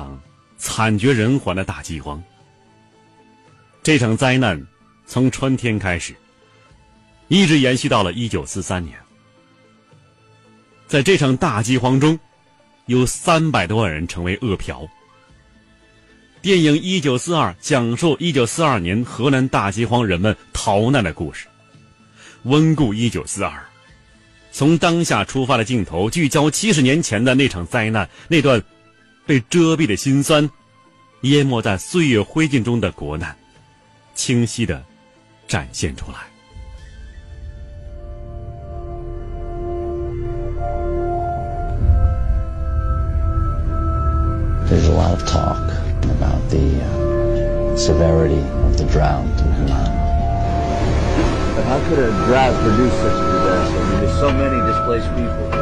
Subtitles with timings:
[0.00, 0.18] 场
[0.56, 2.22] 惨绝人寰的大饥荒。
[3.82, 4.60] 这场灾难
[5.06, 6.14] 从春天开始，
[7.28, 8.98] 一直延续到了一九四三年。
[10.86, 12.18] 在这场大饥荒中，
[12.86, 14.88] 有三百多万人成为饿殍。
[16.40, 21.46] 电影《一九四二》讲述一九四二年河南大饥荒人们逃难的故事。
[22.44, 23.62] 温故一九四二，
[24.50, 28.62] 从当下出发的镜头聚焦七十年前的那场灾难，那段
[29.26, 30.50] 被遮蔽的辛酸，
[31.22, 33.36] 淹没在岁月灰烬中的国难，
[34.14, 34.82] 清晰的
[35.46, 36.18] 展现出来。
[44.68, 45.58] There's a lot of talk
[46.04, 49.90] about the uh, severity of the drought in Hunan.
[51.56, 53.78] But how could a drought produce such a disaster?
[53.78, 55.59] I mean, there's so many displaced people.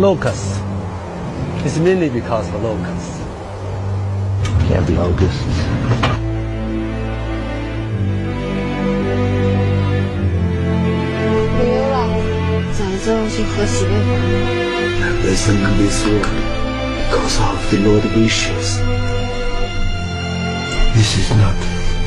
[0.00, 0.58] locusts.
[1.62, 3.18] It's mainly because of locusts.
[4.66, 5.44] Can't be locusts.
[15.22, 16.22] Listen to this word,
[16.96, 18.78] because of the Lord wishes.
[20.96, 21.56] This is not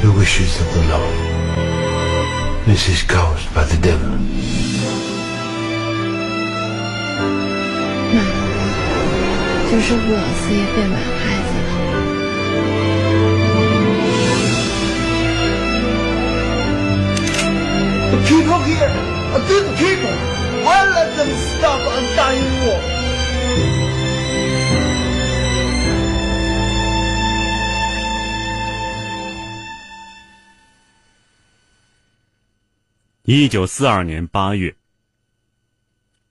[0.02, 2.66] the wishes of the Lord.
[2.66, 4.14] This is caused by the devil.
[9.74, 10.00] 就是我
[10.38, 11.68] 死也别埋孩子了。
[18.12, 18.94] The people here
[19.34, 20.14] are good people.
[20.64, 22.78] Why let them stop undying war?
[33.24, 34.76] 一九四二年八月，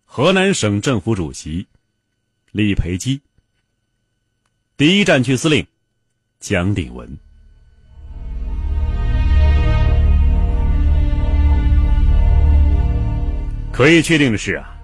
[0.04, 1.66] 河南省政府主席
[2.52, 3.20] 李培基，
[4.82, 5.64] 第一战区司令
[6.40, 7.08] 蒋鼎文。
[13.70, 14.76] 可以确定的是啊，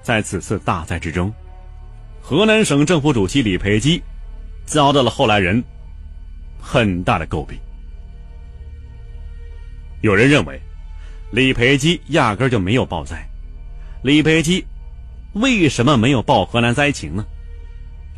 [0.00, 1.30] 在此次大灾之中，
[2.22, 4.02] 河南省政府主席李培基
[4.64, 5.62] 遭到了后来人
[6.58, 7.58] 很大的诟病。
[10.00, 10.58] 有人认为，
[11.32, 13.28] 李培基压根就没有报灾。
[14.02, 14.64] 李培基
[15.34, 17.26] 为什么没有报河南灾情呢？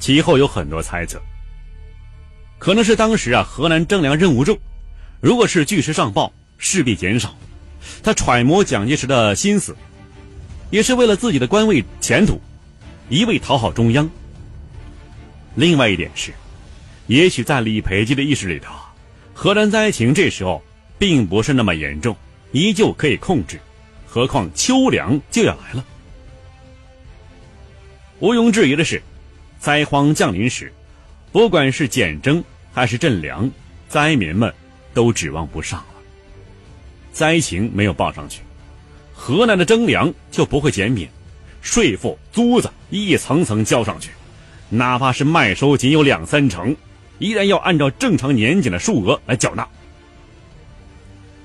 [0.00, 1.20] 其后有很多猜测，
[2.58, 4.58] 可能是当时啊河南征粮任务重，
[5.20, 7.36] 如果是据实上报，势必减少。
[8.02, 9.76] 他揣摩蒋介石的心思，
[10.70, 12.40] 也是为了自己的官位前途，
[13.10, 14.08] 一味讨好中央。
[15.54, 16.32] 另外一点是，
[17.06, 18.74] 也许在李培基的意识里头，
[19.34, 20.62] 河南灾情这时候
[20.98, 22.16] 并不是那么严重，
[22.52, 23.60] 依旧可以控制。
[24.06, 25.84] 何况秋粮就要来了。
[28.18, 29.02] 毋庸置疑的是，
[29.60, 30.72] 灾荒降临时，
[31.30, 33.48] 不管是减征还是赈粮，
[33.90, 34.52] 灾民们
[34.94, 35.86] 都指望不上了。
[37.12, 38.40] 灾情没有报上去，
[39.12, 41.10] 河南的征粮就不会减免，
[41.60, 44.10] 税赋、租子一层层交上去，
[44.70, 46.74] 哪怕是麦收仅有两三成，
[47.18, 49.68] 依然要按照正常年检的数额来缴纳。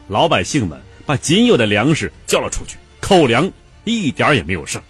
[0.07, 3.51] 老百姓们把仅有的粮食交了出去，口粮
[3.83, 4.81] 一点也没有剩。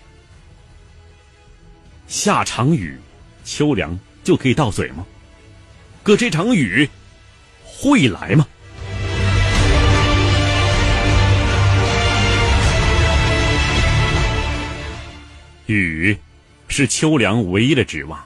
[2.07, 2.99] 下场雨，
[3.45, 5.05] 秋粮就可以到嘴吗？
[6.03, 6.89] 可这场雨
[7.63, 8.45] 会来吗？
[15.67, 16.17] 雨
[16.67, 18.23] 是秋粮唯一的指望，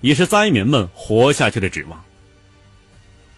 [0.00, 2.02] 也是灾民们活下去的指望。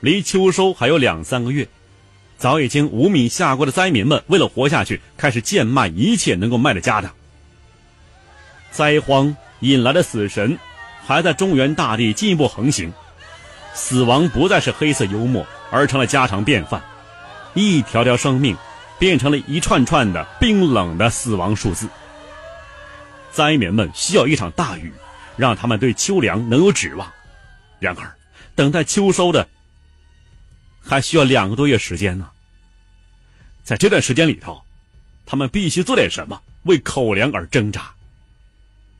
[0.00, 1.66] 离秋收还有两三个月，
[2.36, 7.12] 早已经无米下锅的灾民们，为了活下去，开始贱卖一切能够卖的家当。
[8.70, 10.58] 灾荒引来的死神，
[11.06, 12.92] 还在中原大地进一步横行，
[13.74, 16.82] 死亡不再是黑色幽默，而成了家常便饭，
[17.54, 18.56] 一条条生命
[18.98, 21.88] 变成了一串串的冰冷的死亡数字。
[23.30, 24.92] 灾民们需要一场大雨，
[25.36, 27.12] 让他们对秋粮能有指望。
[27.80, 28.14] 然而，
[28.54, 29.46] 等待秋收的
[30.80, 32.30] 还需要两个多月时间呢。
[33.62, 34.62] 在这段时间里头，
[35.26, 37.92] 他们必须做点什么，为口粮而挣扎。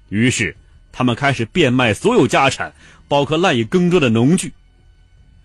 [0.08, 0.56] 于是，
[0.96, 2.72] 他们开始变卖所有家产，
[3.08, 4.52] 包括赖以耕作的农具。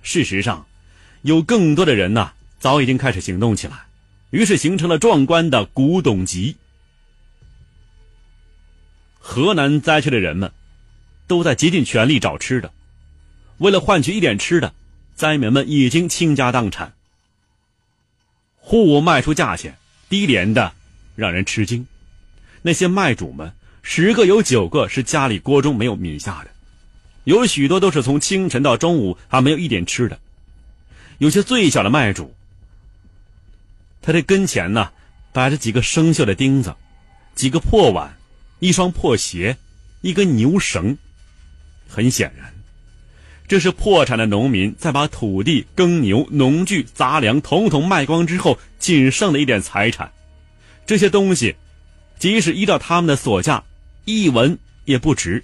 [0.03, 0.67] 事实上，
[1.23, 3.87] 有更多的人呐，早已经开始行动起来，
[4.29, 6.55] 于是形成了壮观的古董集。
[9.17, 10.51] 河南灾区的人们，
[11.25, 12.71] 都在竭尽全力找吃的。
[13.57, 14.73] 为了换取一点吃的，
[15.15, 16.93] 灾民们已经倾家荡产。
[18.55, 19.77] 货物卖出价钱
[20.09, 20.73] 低廉的
[21.15, 21.87] 让人吃惊，
[22.61, 23.51] 那些卖主们
[23.91, 26.51] 十个有九个是家里锅中没有米下的，
[27.24, 30.19] 有许多都是从清晨到中午还没有一点吃的。
[31.18, 32.31] 有些最小的卖主，
[34.00, 34.91] 他的跟前呢
[35.33, 36.75] 摆着几个生锈的钉子，
[37.33, 38.15] 几个破碗，
[38.59, 39.57] 一双破鞋，
[40.01, 40.95] 一根牛绳。
[41.88, 42.53] 很显然。
[43.47, 50.12] 这是破产的农民在把土地、耕牛、农具、杂粮统统卖光之后，仅剩的一点财产。
[50.85, 51.56] 这些东西，
[52.19, 53.63] 即使依照他们的所价，
[54.09, 55.44] 一文也不值。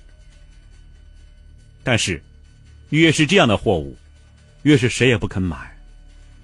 [1.83, 2.19] 但是，
[2.89, 3.95] 越是这样的货物，
[4.63, 5.77] 越是谁也不肯买。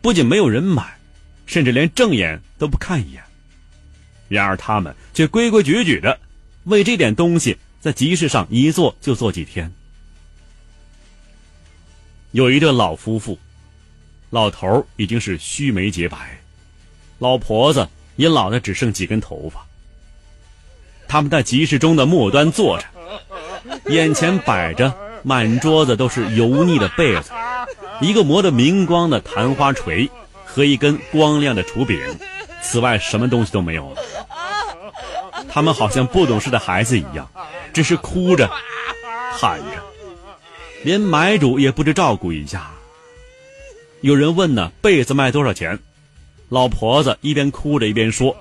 [0.04, 1.00] 不仅没有人买，
[1.48, 3.24] 甚至连正眼都不看一眼。
[4.30, 6.20] 然而，他们却规规矩矩的
[6.66, 9.72] 为这点东西在集市上一坐就坐几天。
[12.34, 13.38] 有一对老夫妇，
[14.30, 16.40] 老头已经是须眉洁白，
[17.18, 19.66] 老婆子也老的只剩几根头发。
[21.12, 22.86] 他们在集市中的末端坐着，
[23.92, 24.94] 眼前摆着
[25.24, 27.32] 满桌子都是油腻的被子，
[28.00, 30.10] 一个磨得明光的昙花锤
[30.46, 32.00] 和一根光亮的锄柄，
[32.62, 33.98] 此外什么东西都没有了。
[35.50, 37.30] 他们好像不懂事的孩子一样，
[37.74, 38.50] 只是哭着，
[39.38, 39.84] 喊着。
[40.86, 42.72] 连买主也不知照顾一下。
[44.00, 45.78] 有人问呢，被子卖多少钱？
[46.48, 48.34] 老婆子一边哭着一边说：“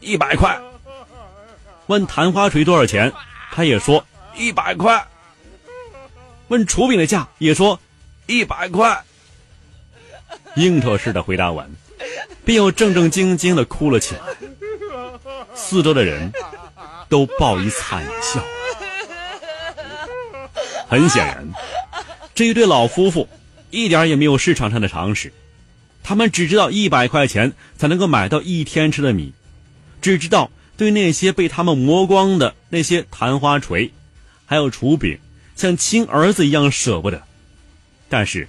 [0.00, 0.58] 一百块。”
[1.86, 3.12] 问昙花锤多少钱？
[3.52, 4.04] 他也说
[4.36, 5.06] ：“一百块。”
[6.48, 7.78] 问厨饼的价，也说
[8.26, 9.04] ：“一百块。”
[10.56, 11.70] 应酬似的回答完，
[12.44, 14.20] 便又正正经经的哭了起来。
[15.54, 16.32] 四周的人
[17.08, 18.42] 都报以惨笑。
[20.88, 21.48] 很显然。
[22.34, 23.28] 这一对老夫妇
[23.70, 25.32] 一点也没有市场上的常识，
[26.02, 29.32] 他们只知道一百块钱才能够买到一天吃的米，
[30.02, 33.92] 只知道对那些被他们磨光的那些昙花锤，
[34.46, 35.18] 还有厨饼，
[35.56, 37.22] 像亲儿子一样舍不得。
[38.08, 38.48] 但是，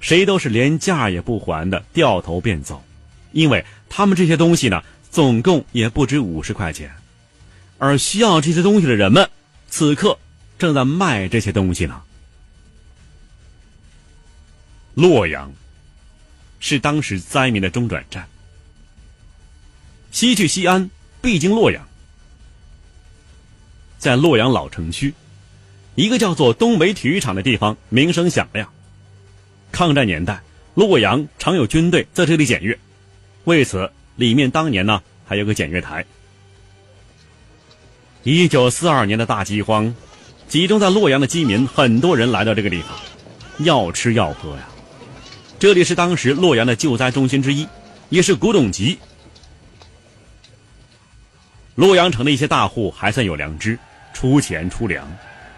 [0.00, 2.84] 谁都是连价也不还的，掉头便走，
[3.32, 6.94] 因为他们这些东西呢，总共也不值五十块钱，
[7.78, 9.28] 而需要这些东西的人们，
[9.68, 10.18] 此刻
[10.58, 12.02] 正在卖这些东西呢。
[14.94, 15.52] 洛阳
[16.58, 18.26] 是当时灾民的中转站。
[20.10, 20.90] 西去西安
[21.26, 21.84] 必经洛阳，
[23.98, 25.12] 在洛阳老城区，
[25.96, 28.72] 一个叫做东北体育场的地方名声响亮。
[29.72, 30.40] 抗战年代，
[30.76, 32.78] 洛阳常有军队在这里检阅，
[33.42, 36.06] 为此里面当年呢还有个检阅台。
[38.22, 39.92] 一九四二年的大饥荒，
[40.46, 42.90] 集中在洛阳的饥民很多人来到这个地方，
[43.64, 44.68] 要吃要喝呀。
[45.58, 47.66] 这里是当时洛阳的救灾中心之一，
[48.10, 49.00] 也是古董集。
[51.76, 53.78] 洛阳城的一些大户还算有良知，
[54.12, 55.06] 出钱出粮，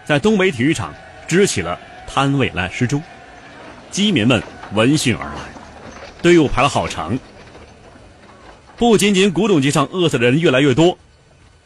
[0.05, 0.93] 在东北体育场
[1.27, 3.01] 支起了摊位来施粥。
[3.89, 4.43] 饥民们
[4.73, 5.41] 闻讯而来，
[6.21, 7.17] 队伍排了好长。
[8.77, 10.97] 不仅仅古董集上饿死的人越来越多，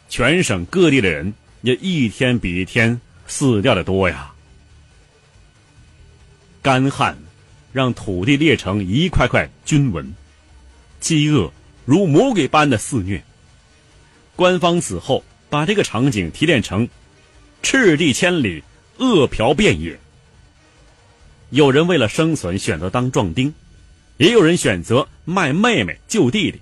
[0.08, 4.32] 全省各地的人也一天比一天死掉的多呀。
[6.62, 7.18] 干旱。
[7.72, 10.14] 让土地裂成一块块军纹，
[11.00, 11.50] 饥饿
[11.84, 13.20] 如魔鬼般的肆虐。
[14.36, 16.88] 官方此后把这个场景提炼成
[17.62, 18.62] “赤地千里，
[18.98, 19.98] 饿殍遍野”。
[21.50, 23.54] 有人为了生存选择当壮丁，
[24.16, 26.60] 也有人选择卖妹妹救弟弟。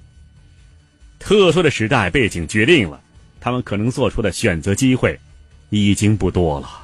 [1.18, 3.00] 特殊的时代背景决定了，
[3.40, 5.18] 他们可能做出的选择机会
[5.70, 6.78] 已经不多了。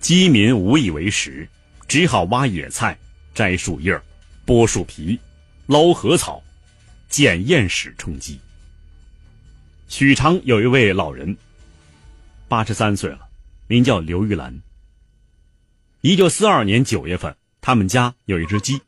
[0.00, 1.46] 饥民无以为食，
[1.86, 2.98] 只好挖野菜、
[3.34, 4.00] 摘树叶、
[4.44, 5.16] 剥树皮、
[5.66, 6.42] 捞禾草、
[7.08, 8.38] 捡鼹屎充饥。
[9.88, 11.36] 许昌有一位老人，
[12.48, 13.28] 八十三岁了，
[13.66, 14.60] 名叫刘玉兰。
[16.00, 18.80] 一九四二年九月份，他们家有一只鸡，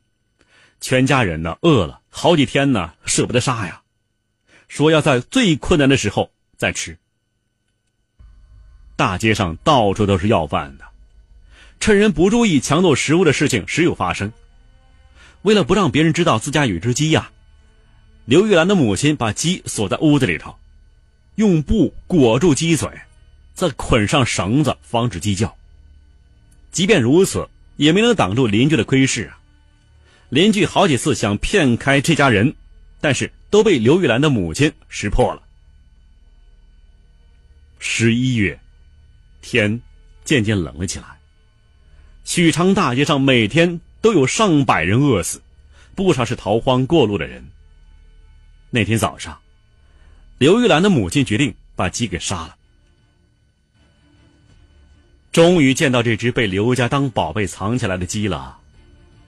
[0.81, 3.81] 全家人呢饿了好几天呢，舍不得杀呀，
[4.67, 6.97] 说要在最困难的时候再吃。
[8.97, 10.85] 大街上到处都是要饭的。
[11.79, 14.31] 趁人不注意抢走食物的事情时有发生。
[15.45, 17.31] 为了不让别人知道自家有只鸡呀，
[18.25, 20.57] 刘玉兰的母亲把鸡锁在屋子里头，
[21.35, 22.89] 用布裹住鸡嘴，
[23.53, 25.55] 再捆上绳子防止鸡叫。
[26.71, 29.39] 即便如此，也没能挡住邻居的窥视啊！
[30.29, 32.55] 邻居好几次想骗开这家人，
[32.99, 35.43] 但是都被刘玉兰的母亲识破了。
[37.77, 38.59] 十一月，
[39.43, 39.79] 天
[40.23, 41.05] 渐渐冷了起来。
[42.23, 45.41] 许昌大街上每天都有上百人饿死，
[45.95, 47.43] 不少是逃荒过路的人。
[48.69, 49.35] 那天早上，
[50.37, 52.55] 刘玉兰的母亲决定把鸡给杀了。
[55.31, 58.59] 终于见到这只被刘家当宝贝藏起来的鸡了，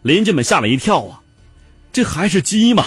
[0.03, 1.23] 邻居们吓了一跳啊！
[1.91, 2.85] 这还是鸡吗？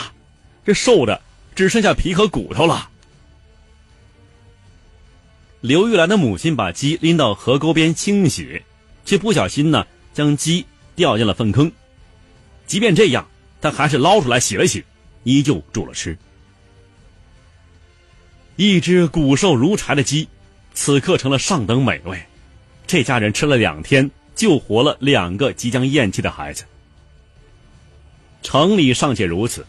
[0.65, 1.21] 这瘦的
[1.57, 2.89] 只剩下皮和骨头了。
[5.61, 8.63] 刘玉兰的母亲把鸡拎到河沟边清洗，
[9.05, 11.73] 却不小心呢将鸡掉进了粪坑。
[12.71, 13.27] 即便这样，
[13.61, 14.85] 他还是捞出来洗了洗，
[15.25, 16.17] 依旧煮了吃。
[18.55, 20.29] 一只骨瘦如柴的鸡，
[20.73, 22.23] 此刻成了上等美味。
[22.87, 26.63] 这家人吃了两天，就活了两个即将咽气的孩子。
[28.41, 29.67] 城里尚且如此，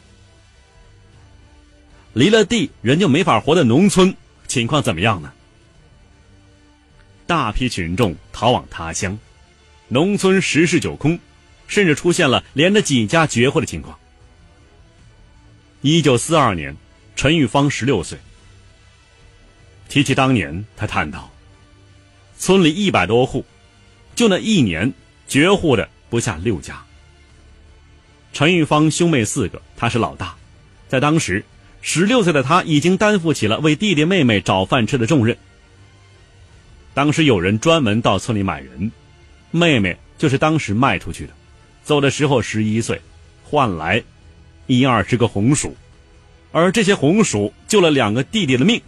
[2.13, 4.15] 离了地人就没法活的农村
[4.46, 5.34] 情况怎么样呢？
[7.25, 9.17] 大批群众逃往他乡，
[9.88, 11.20] 农村十室九空，
[11.71, 13.97] 甚至出现了连着几家绝户的情况。
[15.79, 16.75] 一九四二年，
[17.15, 18.19] 陈玉芳十六岁。
[19.87, 21.31] 提起当年，他叹道
[22.37, 23.45] ：“村里一百多户，
[24.15, 24.93] 就那一年，
[25.29, 26.83] 绝户的不下六家。”
[28.33, 30.35] 陈玉芳兄妹四个，他是老大，
[30.89, 31.43] 在当时，
[31.81, 35.37] 十六岁的他已经担负起了为弟弟妹妹找饭吃的重任。
[36.93, 38.91] 当时有人专门到村里买人，
[39.51, 41.33] 妹妹就是当时卖出去的，
[41.91, 43.01] 走的时候十一岁，
[43.43, 44.01] 换来
[44.65, 45.75] 一二十个红薯，
[46.53, 48.81] 而这些红薯救了两个弟弟的命。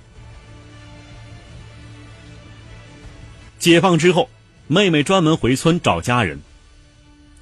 [3.59, 4.29] 解放之后，
[4.67, 6.39] 妹妹专门回村找家人。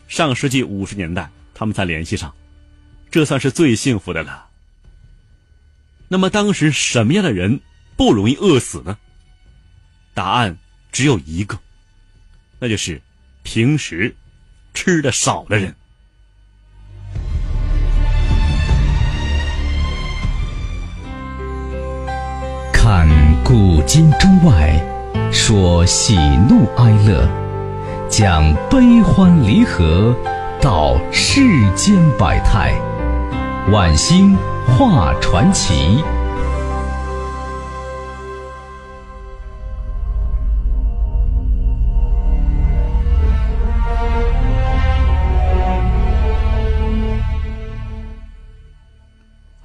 [0.07, 2.33] 上世纪五十年代，他们才联系上，
[3.11, 4.47] 这算是最幸福的了。
[6.07, 7.61] 那么当时什么样的人
[7.95, 8.97] 不容易饿死呢？
[10.15, 10.57] 答案
[10.91, 11.59] 只有一个，
[12.57, 12.99] 那就是
[13.43, 14.15] 平时
[14.73, 15.75] 吃的少的人。
[22.73, 23.07] 看
[23.43, 24.73] 古今中外，
[25.31, 26.15] 说喜
[26.49, 27.29] 怒哀乐，
[28.09, 30.15] 讲悲欢离合，
[30.59, 31.41] 道世
[31.75, 32.73] 间百态，
[33.71, 34.35] 晚星
[34.65, 36.03] 画传奇。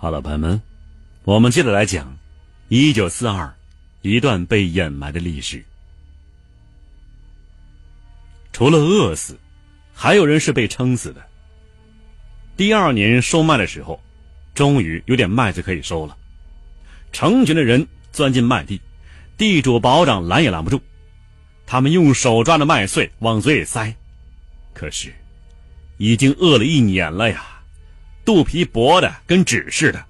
[0.07, 0.63] 好了，朋友们，
[1.25, 2.17] 我们接着来讲
[2.69, 3.53] 一九四二
[4.03, 5.65] 一段被掩埋的历史。
[8.53, 9.37] 除了饿死，
[9.93, 11.21] 还有人是被撑死的。
[12.57, 14.01] 第二年收麦的时候，
[14.55, 16.17] 终于有点麦子可以收了，
[17.11, 18.81] 成群的人钻进麦地，
[19.37, 20.81] 地主保长拦也拦不住，
[21.67, 23.93] 他们用手抓着麦穗往嘴里塞，
[24.73, 25.13] 可是
[25.97, 27.56] 已经饿了一年了呀。
[28.26, 30.04] 肚皮薄的跟纸似的，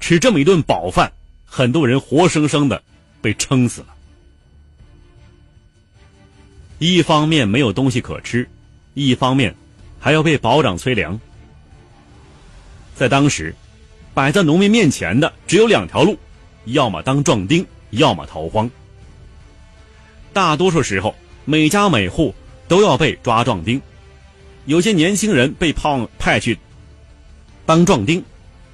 [0.00, 1.12] 吃这么一顿饱饭，
[1.44, 2.82] 很多人活生生的
[3.20, 3.88] 被撑死了。
[6.78, 8.48] 一方面没有东西可吃，
[8.94, 9.54] 一方面
[9.98, 11.20] 还要被保长催粮。
[12.96, 13.54] 在当时，
[14.14, 16.18] 摆在农民面前的只有两条路：
[16.64, 18.70] 要么当壮丁，要么逃荒。
[20.32, 22.34] 大多数时候，每家每户
[22.66, 23.78] 都要被抓壮丁，
[24.64, 26.58] 有些年轻人被胖派去。
[27.70, 28.24] 当壮丁，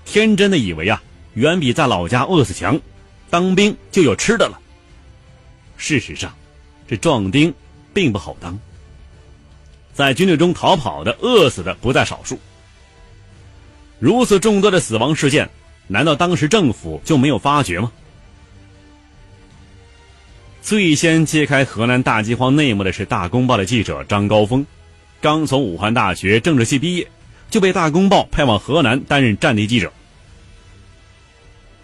[0.07, 1.03] 天真的以为啊，
[1.35, 2.81] 远比在老家饿死强，
[3.29, 4.59] 当兵就有吃的了。
[5.77, 6.35] 事实上，
[6.89, 7.53] 这壮丁
[7.93, 8.59] 并不好当。
[9.93, 12.39] 在军队中逃跑的、饿死的不在少数。
[13.99, 15.51] 如此众多的死亡事件，
[15.89, 17.93] 难道当时政府就没有发觉吗？
[20.63, 24.65] 最先揭开河南大饥荒内幕的是《大公报》的记者张高峰，
[25.21, 27.07] 刚从武汉大学政治系毕业。
[27.51, 29.93] 就被《大公报》派往河南担任战地记者。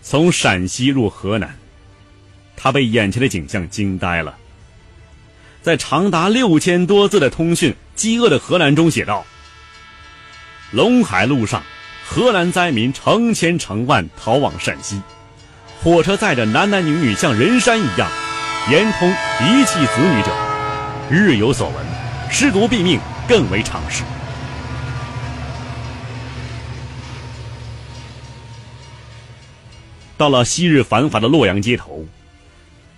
[0.03, 1.57] 从陕西入河南，
[2.57, 4.37] 他被眼前的景象惊呆了。
[5.63, 9.25] 在长达六千多字的通讯《饥饿的河南》中写道
[10.75, 11.63] ：“陇海路上，
[12.05, 15.01] 河南灾民成千成万逃往陕西，
[15.81, 18.11] 火车载着男男女女像人山一样，
[18.69, 20.33] 连通遗弃子女者，
[21.09, 21.87] 日有所闻，
[22.29, 24.03] 失足毙命更为常事。”
[30.23, 32.07] 到了昔日繁华的洛阳街头，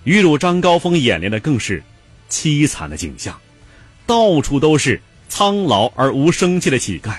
[0.05, 1.83] 遇入张高峰眼帘的更是
[2.29, 3.41] 凄惨的景象，
[4.05, 7.17] 到处都是苍老而无生气的乞丐，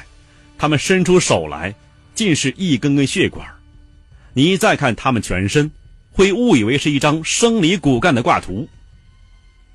[0.59, 1.73] 他们伸出手来，
[2.13, 3.47] 尽是一根根血管。
[4.35, 5.71] 你再看他们全身，
[6.11, 8.69] 会误以为是一张生理骨干的挂图。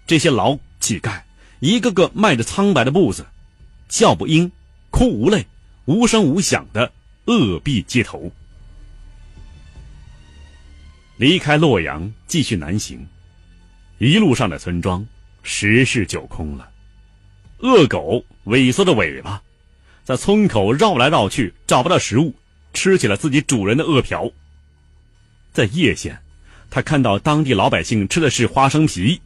[0.06, 1.22] 这些老乞丐
[1.58, 3.26] 一个个迈着苍白的步子，
[3.88, 4.52] 叫不应，
[4.90, 5.44] 哭无泪，
[5.86, 6.92] 无声无响的
[7.24, 8.30] 饿毙街头。
[11.20, 13.06] 离开洛阳，继续南行，
[13.98, 15.06] 一路上的村庄
[15.42, 16.70] 十室九空了。
[17.58, 19.42] 恶狗萎缩的尾巴，
[20.02, 22.34] 在村口绕来绕去，找不到食物，
[22.72, 24.32] 吃起了自己主人的饿殍。
[25.52, 26.18] 在叶县，
[26.70, 29.20] 他看到当地老百姓吃的是花生皮、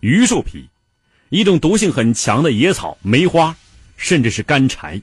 [0.00, 0.68] 榆树皮，
[1.28, 3.56] 一种毒性很强的野草、梅花，
[3.96, 5.00] 甚至是干柴。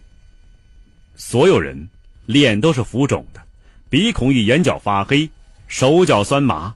[1.16, 1.88] 所有人
[2.26, 3.42] 脸都是浮肿的，
[3.90, 5.30] 鼻孔与眼角发黑，
[5.70, 6.76] 手脚酸麻，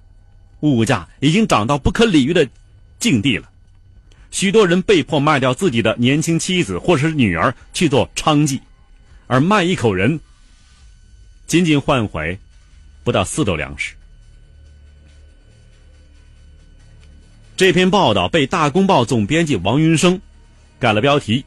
[0.61, 2.47] 物价已经涨到不可理喻的
[2.99, 3.49] 境地了。
[4.31, 8.61] 许多人被迫卖掉自己的年轻妻子或者是女儿去做娼妓，
[9.27, 10.19] 而卖一口人，
[11.45, 12.39] 仅仅换回
[13.03, 13.93] 不到四斗粮食。
[17.57, 20.19] 这篇报道被《大公报》总编辑王云生
[20.79, 21.45] 改了标题。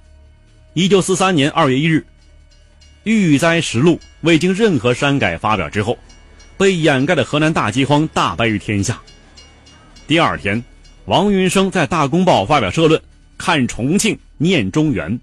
[0.74, 1.98] 一九四三年二月一日，
[3.04, 5.98] 《遇灾实录》未经任何删改发表之后，
[6.56, 9.00] 被掩盖的河南大饥荒大白于天下。
[10.06, 10.62] 第二天。
[11.06, 13.00] 王云生在《大公报》发表社论，
[13.38, 15.20] 看重庆念中原。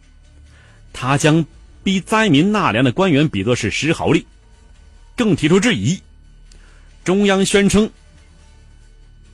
[0.93, 1.45] 他将
[1.83, 4.23] 逼灾民纳粮的官员比作是石壕吏，
[5.17, 5.99] 更提出质疑：
[7.03, 7.91] 中央宣称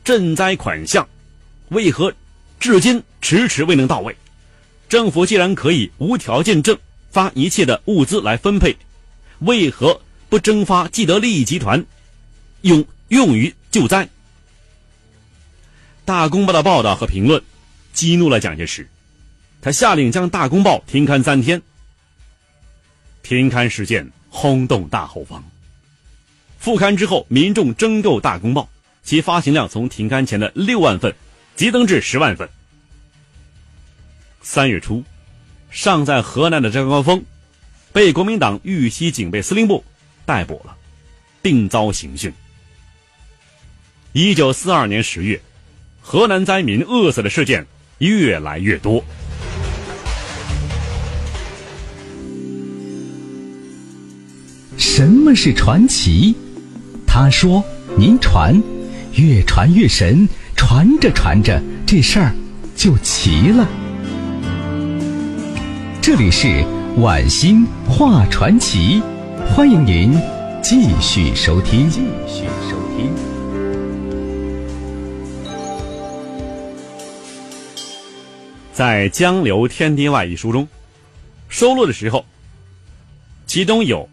[0.03, 1.07] 赈灾款项，
[1.67, 2.11] 为何
[2.59, 4.15] 至今迟迟未能到位？
[4.87, 6.75] 政府既然可以无条件赠
[7.11, 8.75] 发一切的物资来分配，
[9.41, 11.83] 为何不征发既得利益集团，
[12.61, 14.07] 用用于救灾？
[16.05, 17.41] 大公报的报道和评论
[17.93, 18.87] 激怒了蒋介石，
[19.61, 21.61] 他下令将大公报停刊三天。
[23.23, 25.43] 停刊事件轰动大后方。
[26.59, 28.69] 复刊之后，民众争购大公报，
[29.03, 31.13] 其发行量从停刊前的六万份
[31.55, 32.47] 急增至十万份。
[34.41, 35.03] 三月初，
[35.71, 37.23] 尚在河南的张高峰
[37.91, 39.83] 被国民党豫西警备司令部
[40.29, 40.77] 逮捕了，
[41.41, 42.31] 并遭刑讯。
[44.13, 45.41] 一九四二年十月。
[46.01, 47.67] 河南灾民饿死的事件
[47.99, 49.03] 越来越多。
[54.77, 56.35] 什么是传奇？
[57.05, 57.63] 他说
[57.95, 58.59] ：“您传，
[59.13, 62.33] 越传越神，传着传着，这事儿
[62.75, 63.67] 就齐了。”
[66.01, 66.65] 这里是
[66.97, 69.03] 晚星话传奇，
[69.55, 70.13] 欢迎您
[70.61, 71.89] 继续收听。
[71.89, 73.11] 继续收听。
[78.71, 80.67] 在《江流天地外》一书中，
[81.49, 82.23] 收录的时候，
[83.47, 84.07] 其中有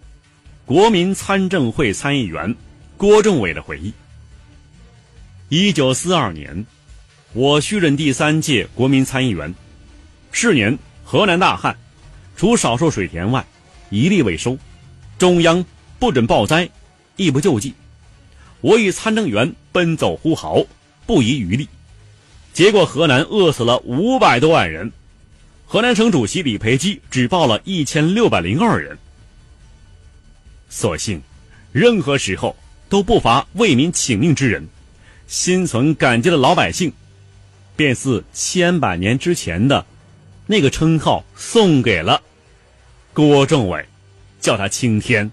[0.64, 2.52] 国民参政会参议员
[2.96, 3.92] 郭政伟的回忆。
[5.48, 6.66] 一九四二年，
[7.34, 9.54] 我续任第三届国民参议员，
[10.32, 11.76] 是年河南大旱，
[12.36, 13.46] 除少数水田外，
[13.90, 14.58] 一粒未收，
[15.18, 15.64] 中央
[15.98, 16.68] 不准报灾，
[17.16, 17.74] 亦不救济，
[18.60, 20.62] 我以参政员奔走呼号，
[21.06, 21.68] 不遗余力。
[22.52, 24.92] 结果，河南饿死了五百多万人，
[25.66, 28.98] 河南省主席李培基只报了一千六百零二人。
[30.68, 31.22] 所幸，
[31.72, 32.56] 任何时候
[32.88, 34.68] 都不乏为民请命之人，
[35.26, 36.92] 心存感激的老百姓，
[37.74, 39.86] 便似千百年之前的
[40.46, 42.22] 那个称号送给了
[43.12, 43.86] 郭政委，
[44.40, 45.30] 叫他青天，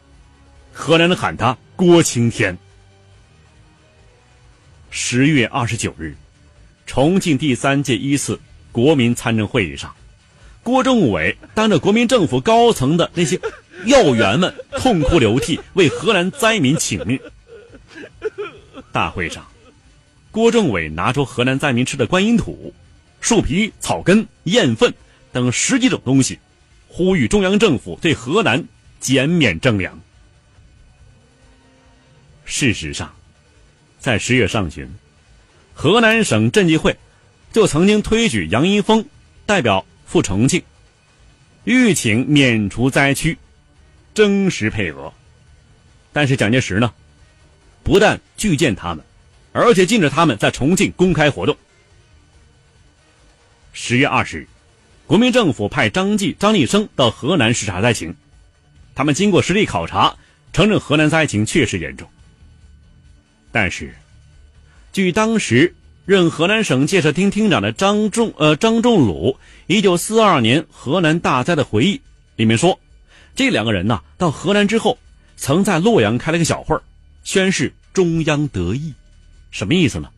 [0.72, 2.58] 河南人喊他郭青天。
[4.89, 6.16] 十月二十九日。
[6.86, 8.38] 重庆第三届一次
[8.72, 9.96] 国民参政会议上，
[10.62, 13.39] 郭政委当着国民政府高层的那些
[13.86, 17.18] 要员们痛哭流涕，为河南灾民请命。
[18.92, 19.48] 大会上，
[20.30, 22.74] 郭政委拿出河南灾民吃的观音土、
[23.22, 24.94] 树皮、草根、燕粪
[25.32, 26.38] 等十几种东西，
[26.89, 28.63] 呼吁中央政府对河南
[29.04, 30.00] 减免征粮。
[32.46, 33.13] 事实上，
[34.00, 34.89] 在十月上旬。
[35.74, 36.96] 河南省赈济会
[37.52, 39.06] 就曾经推举杨一峰
[39.46, 40.63] 代表赴重庆，
[41.66, 43.38] 欲请免除灾区，
[44.13, 45.12] 征实配额。
[46.13, 46.94] 但是蒋介石呢，
[47.84, 49.04] 不但拒见他们，
[49.52, 51.58] 而且禁止他们在重庆公开活动。
[53.74, 54.48] 十月二十日，
[55.08, 58.16] 国民政府派张继、张立生到河南视察灾情，
[58.95, 60.15] 他们经过实地考察，
[60.51, 62.08] 承认河南灾情确实严重，
[63.51, 63.93] 但是。
[64.91, 65.73] 据当时
[66.06, 71.99] 任河南省建设厅厅长的张仲呃张仲鲁一九四二年河南大灾的回忆
[72.36, 72.79] 里面说，
[73.36, 74.99] 这两个人呢到河南之后，
[75.36, 76.84] 曾在洛阳开了个小会儿，
[77.23, 78.93] 宣示中央得意，
[79.49, 80.10] 什么意思呢？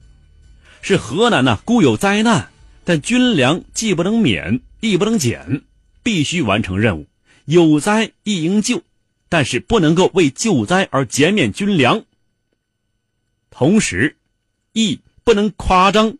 [0.81, 2.49] 是河南呢固有灾难，
[2.83, 5.61] 但军粮既不能免，亦不能减，
[6.03, 7.07] 必须完成任务。
[7.45, 8.83] 有灾亦应救，
[9.29, 12.03] 但是不能够为救灾而减免军粮。
[13.49, 14.17] 同时，
[14.73, 16.17] 亦不能夸张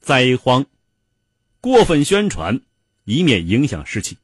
[0.00, 0.64] 灾荒，
[1.60, 2.60] 过分宣传，
[3.04, 4.16] 以免影响士气。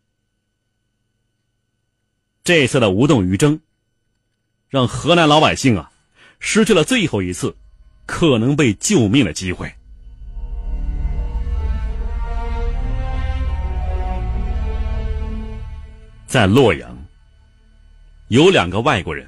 [2.44, 3.58] 这次的无动于衷，
[4.68, 5.90] 让河南老百姓啊，
[6.38, 7.56] 失去了最后一次
[8.06, 9.74] 可能被救命的机会。
[16.34, 16.98] 在洛阳，
[18.26, 19.24] 有两个外国人，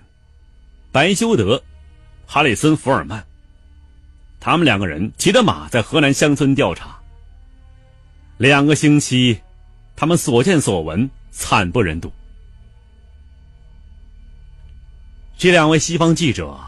[0.91, 1.63] 白修德、
[2.27, 3.25] 哈里森·福尔曼。
[4.41, 6.99] 他们两个人骑着马在河南乡村调查。
[8.39, 9.41] 两个星期，
[9.95, 12.13] 他们所见所闻惨不忍睹。
[15.39, 16.59] 这两位西方记者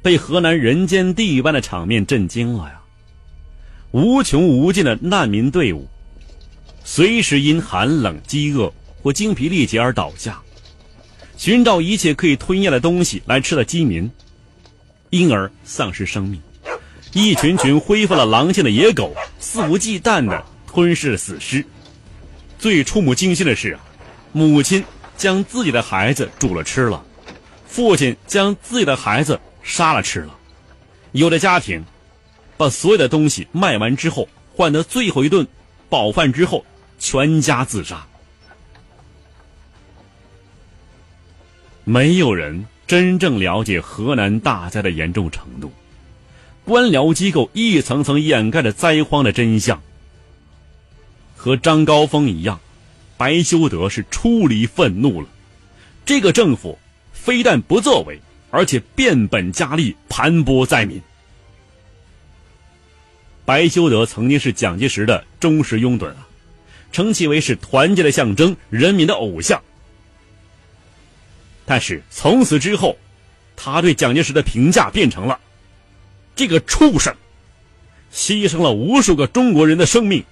[0.00, 2.80] 被河南人间地狱般的场面震惊了呀！
[3.90, 5.88] 无穷无尽的难民队伍，
[6.84, 8.72] 随时因寒冷、饥饿。
[9.02, 10.40] 或精疲力竭而倒下，
[11.36, 14.10] 寻找一切可以吞咽的东西来吃的饥民，
[15.10, 16.40] 因而丧失生命。
[17.12, 21.64] 一群群恢复了狼性的野狗，肆无忌惮地吞噬了死尸。
[22.58, 23.80] 最触目惊心的是啊，
[24.32, 24.84] 母亲
[25.16, 27.02] 将自己的孩子煮了吃了，
[27.66, 30.36] 父亲将自己的孩子杀了吃了。
[31.12, 31.84] 有的家庭
[32.56, 35.44] 把所有的东西卖完之后，换得最后一顿
[35.88, 36.64] 饱饭之后，
[36.98, 38.06] 全家自杀。
[41.84, 45.72] 没有人真正了解河南大灾的严重程度，
[46.64, 49.80] 官僚机构一层层掩盖着灾荒的真相。
[51.36, 52.60] 和张高峰一样，
[53.16, 55.28] 白修德是出离愤怒了。
[56.04, 56.78] 这个政府
[57.12, 61.00] 非但不作为，而且变本加厉盘剥灾民。
[63.44, 66.28] 白修德曾经是蒋介石的忠实拥趸啊，
[66.92, 69.62] 称其为是团结的象征，人民的偶像。
[71.70, 72.98] 但是从此之后，
[73.54, 75.38] 他对蒋介石的评价变成了
[76.34, 77.14] ：“这个畜生，
[78.12, 80.24] 牺牲了无数个中国人的生命，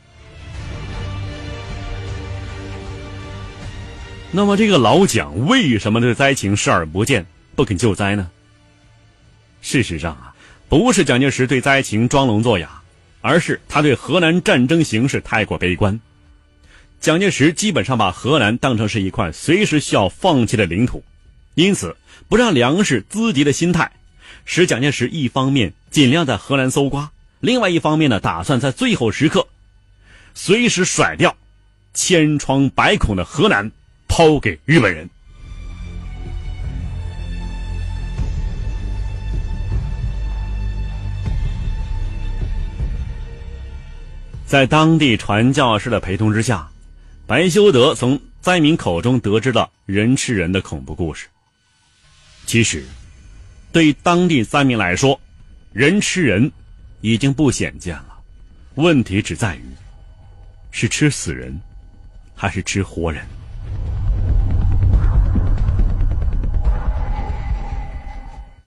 [4.31, 7.25] 那么，这个老蒋为什么对灾情视而不见，
[7.57, 8.31] 不肯救灾呢？
[9.61, 10.33] 事实上啊，
[10.69, 12.81] 不是蒋介石对灾情装聋作哑，
[13.19, 15.99] 而是他对河南战争形势太过悲观。
[17.03, 21.03] 蒋介石基本上把河南当成是一块随时需要放弃的领土，
[21.53, 21.97] 因此
[22.29, 23.91] 不让粮食资敌的心态，
[24.45, 27.11] 使蒋介石一方面尽量在河南搜刮，
[27.41, 29.49] 另外一方面呢，打算在最后时刻，
[30.33, 31.35] 随时甩掉
[31.93, 33.69] 千疮百孔的河南，
[34.07, 35.09] 抛给日本人。
[44.45, 46.69] 在当地传教士的陪同之下。
[47.25, 51.27] 白修德从灾民口中得知了人吃人的恐怖故事。
[52.45, 52.83] 其实，
[53.71, 55.19] 对当地灾民来说，
[55.71, 56.51] 人吃人
[56.99, 58.19] 已经不鲜见了。
[58.75, 59.63] 问题只在于，
[60.71, 61.57] 是吃死人，
[62.35, 63.25] 还是吃活人？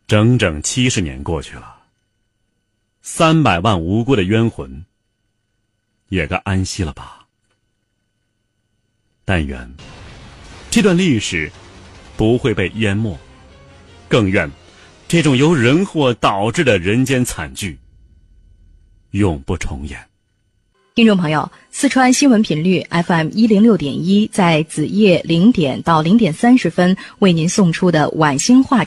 [0.07, 1.77] 整整七十年过去了，
[3.03, 4.87] 三百万无辜的冤魂，
[6.09, 7.26] 也该安息了吧？
[9.29, 9.69] 但愿
[10.71, 11.51] 这段历史
[12.17, 13.19] 不会被淹没，
[14.09, 14.49] 更愿
[15.09, 17.77] 这种由人祸导致的人间惨剧
[19.11, 19.99] 永不重演。
[20.95, 28.85] 听众朋友，四川新闻频率 FM 一零六点一，在子夜零点到零点三十分为您送出的晚星话。